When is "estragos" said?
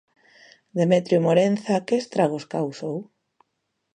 2.01-2.43